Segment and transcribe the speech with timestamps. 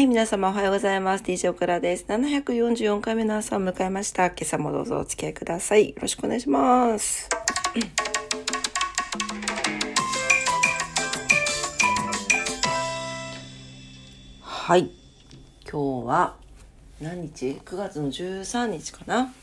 [0.00, 1.24] はい、皆様おはようございます。
[1.24, 2.06] DJ オクラです。
[2.08, 4.28] 744回目の朝を迎えました。
[4.28, 5.90] 今朝もどうぞお付き合いください。
[5.90, 7.28] よろしくお願いします。
[14.40, 14.90] はい、
[15.70, 16.36] 今日は
[16.98, 19.34] 何日 ?9 月の13日かな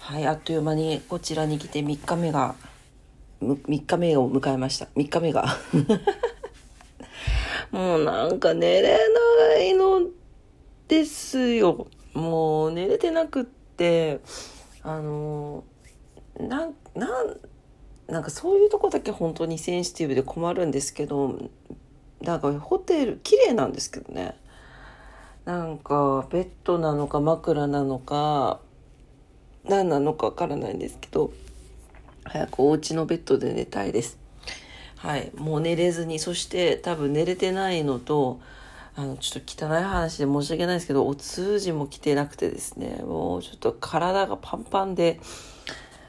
[0.00, 2.56] はい、あっという間にこちらに来て3日目が、
[3.40, 4.86] 3日目を迎えました。
[4.96, 5.44] 3日目が。
[7.74, 8.98] もうなんか寝れ
[9.52, 10.02] ないの
[10.86, 11.88] ですよ。
[12.14, 14.20] もう寝れてなくって、
[14.84, 15.64] あの、
[16.38, 17.40] なん、なん、
[18.06, 21.50] なんかそういうとこだけ本当にセンシティブで困るんですけど、
[22.20, 24.36] なんかホテル綺麗なんですけどね。
[25.44, 28.60] なんかベッドなのか枕なのか
[29.64, 31.32] 何なのかわからないんですけど
[32.24, 34.23] 早くお家のベッドで寝たいです
[35.04, 35.30] はい。
[35.36, 38.40] もう寝れずにそして多分寝れてないのと
[38.96, 43.02] あのちょっと汚い話で申し訳ないですけどお通じも来てなくてですね。
[43.04, 45.20] もうちょっと体がパンパンで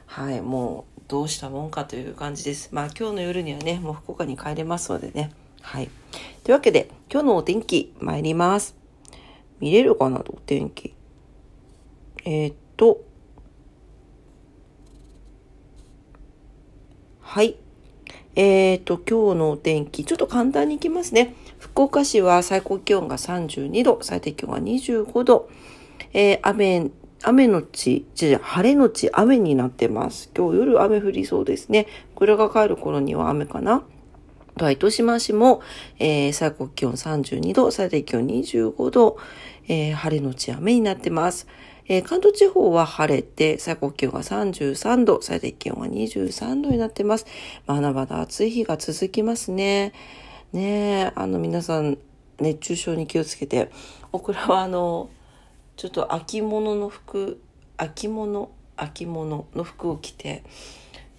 [0.06, 0.40] はい。
[0.40, 2.70] もうどうしたもんかという感じです。
[2.72, 5.30] まあ今日の夜にはねもう福岡に帰れますのでね。
[5.60, 5.90] はい。
[6.42, 8.74] というわけで今日のお天気参ります。
[9.60, 10.94] 見れるかなお天気。
[12.24, 13.04] えー、っと。
[17.20, 17.56] はい。
[18.38, 21.34] えー、と、今日のお天気、ちょっと簡単にいきますね。
[21.58, 25.48] 福岡市は最高気温が32度、最低気温が25度。
[26.12, 26.90] えー、雨、
[27.22, 30.30] 雨のち、じゃ晴れのち雨になってます。
[30.36, 31.86] 今日夜雨降りそうですね。
[32.14, 33.84] これが帰る頃には雨かな。
[34.58, 35.62] とは糸島市も、
[35.98, 39.16] えー、最高気温32度、最低気温25度、
[39.66, 41.46] えー、晴れのち雨になってます。
[41.88, 47.26] えー、関東地方は晴れて、最高気温が33度、最低気温が23度になってます。
[47.66, 49.92] まだまだ暑い日が続きますね。
[50.52, 51.98] ねえ、あの皆さん、
[52.40, 53.70] 熱中症に気をつけて、
[54.10, 55.10] オクラはあの、
[55.76, 57.40] ちょっと秋物の服、
[57.76, 60.42] 秋物、秋物の服を着て、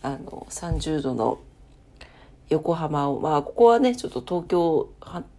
[0.02, 1.40] あの、30度の
[2.50, 4.90] 横浜を、まあ、ここはね、ちょっと東京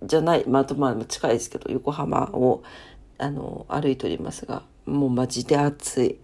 [0.02, 2.62] じゃない、まあ、まあ、近いですけど、横浜を、
[3.18, 6.18] あの、歩いておりますが、もうマジで暑い。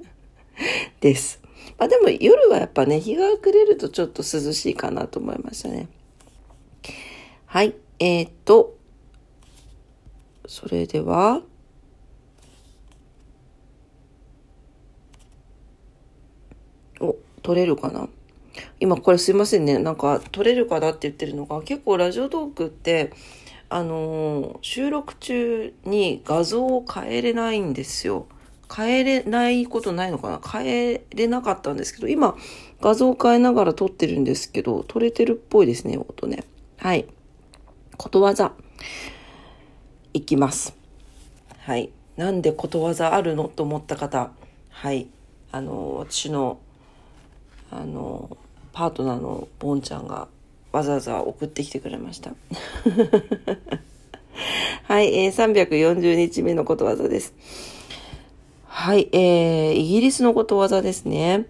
[1.00, 1.40] です。
[1.78, 5.88] まあでも夜はやっぱね、日が暮れるとちょっと涼しいかなと思いましたね。
[7.46, 7.74] はい。
[7.98, 8.76] えー、っと、
[10.46, 11.42] それでは、
[17.00, 18.08] お、取れるかな？
[18.78, 19.78] 今これすいませんね。
[19.78, 23.12] なんか撮れるかなって言ってるのが結構ラジオトークって
[23.70, 28.26] あの、収録中に画像を変えれないんですよ。
[28.72, 30.40] 変えれないことないのかな？
[30.40, 32.36] 変えれなかったんですけど、今
[32.80, 36.44] 画像を変えながら撮ってるんですけど、撮れてるっぽいですね、音ね。
[36.78, 37.06] はい。
[37.96, 38.52] ことわざ。
[40.14, 40.74] いきます。
[41.60, 41.90] はい。
[42.16, 43.48] なんでことわざあるの？
[43.48, 44.32] と思った方。
[44.70, 45.08] はい。
[45.52, 46.58] あの、私の
[47.70, 48.36] あの
[48.72, 50.28] パートナーのボンちゃんが
[50.72, 52.34] わざわざ送ってきてくれました。
[54.84, 57.34] はい、えー、340日目のことわざです。
[58.64, 61.46] はい、えー、イギリスのことわざですね。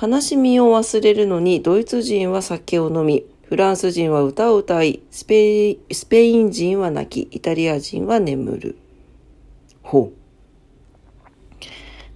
[0.00, 8.76] 悲しみを忘れるのにドイツ人は酒を飲み、フランス人は歌を歌い、スペスペイン人は泣き、イタリア人は眠る。
[9.82, 10.18] ほう。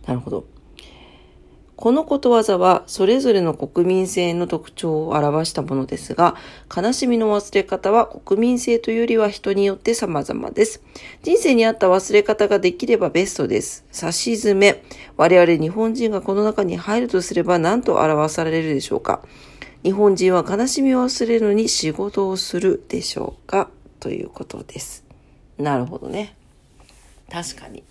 [0.07, 0.45] なるほど。
[1.83, 6.37] このことわざはそれぞれの国民性の特徴を表したものですが、
[6.73, 10.81] 悲しみの忘れ方は国民性というよりは人によって様々です。
[11.25, 13.85] 人生に合った忘れ方ができればベストです。
[13.91, 14.85] 差し詰め。
[15.17, 19.21] 我々日本人がこの中に入るとすれば何と表されるでしょうか
[19.83, 23.69] 日本人は悲しみを忘れるのに仕事をするでしょうか
[23.99, 25.05] ということです。
[25.59, 26.37] なるほどね。
[27.29, 27.83] 確かに。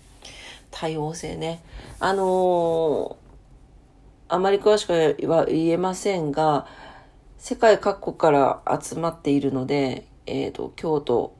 [0.70, 1.62] 多様性ね。
[2.00, 3.18] あの
[4.32, 4.94] あまり詳しく
[5.28, 6.66] は言えませんが、
[7.36, 11.36] 世界各国から集まっているので、えっ、ー、と、京都、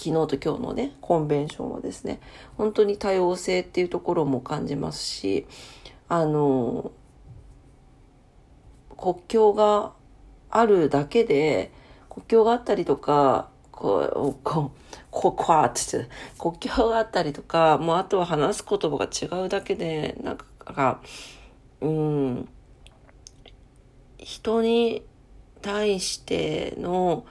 [0.00, 2.20] 昨日と今日のね、コンベンションはですね、
[2.56, 5.48] 本当に多様性っていうところも感じますし、
[6.08, 6.92] あの、
[8.96, 9.94] 国境が
[10.48, 11.72] あるだけで、
[12.08, 21.00] 国境があったりとか、こう、こう、ここわって言って、国境があったりとか、もうあとは話す言葉が違うだけで、なんか、
[21.80, 22.48] うん、
[24.18, 25.02] 人に
[25.62, 27.24] 対しての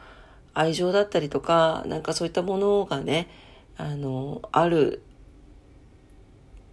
[0.53, 3.29] 愛情だったりとか、なんかそういったものがね、
[3.77, 5.03] あの、ある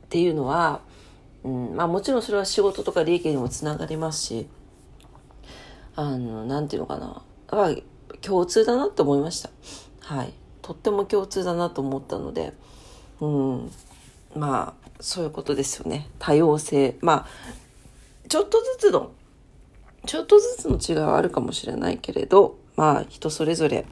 [0.06, 0.80] っていうのは、
[1.42, 4.48] うん、まあもちろんそれは仕事とか利益にもつながりますし、
[5.96, 7.22] あの、なんていうのかな。
[7.48, 7.76] だから
[8.20, 9.50] 共通だなって思いました。
[10.00, 10.32] はい。
[10.64, 12.54] とっても共通だなと思ったので、
[13.20, 13.70] うん、
[14.34, 17.26] まあそういうことですよね多様性まあ
[18.28, 19.12] ちょっとずつの
[20.06, 23.86] ちょっとずつの違いはあるかもしれないけれどまあ人それぞれ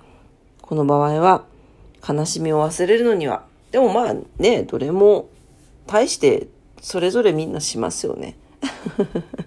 [0.61, 1.45] この場合は
[2.07, 5.29] 悲しみを忘れるのにはでもまあねどれも
[5.87, 6.49] 大して
[6.81, 8.37] それぞれみんなしますよね。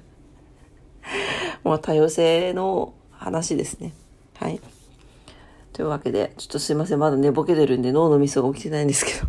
[1.64, 3.94] まあ多様性の話ですね。
[4.38, 4.62] はい。
[5.74, 7.00] というわけで、ちょっとすいません。
[7.00, 9.28] まだ寝ぼけてるんで脳のミスが起きてないんですけど。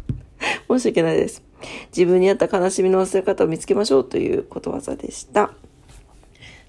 [0.79, 1.43] 申し訳ないです。
[1.97, 5.53] 自分に合った悲しみの忘れ方を見つけましょうということわざでした。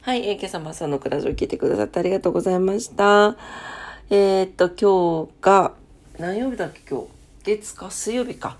[0.01, 3.35] はい、えー、今朝も朝のクラジオ聞いてくださってありがとうございました。
[4.09, 5.73] えー、っと、今日が、
[6.17, 6.79] 何曜日だっけ？
[6.89, 7.07] 今日。
[7.43, 8.57] 月か水曜日か。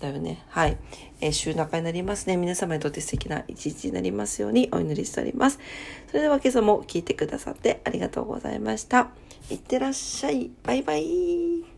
[0.00, 0.44] だよね。
[0.48, 0.76] はい。
[1.20, 2.36] えー、週中になりますね。
[2.36, 5.58] 皆様にとって素敵な一日になりますようにお祈りしております。
[6.06, 9.10] それでは今朝も聞いてくださってありがとうございました。
[9.50, 10.50] いってらっしゃい。
[10.62, 11.77] バイバイ。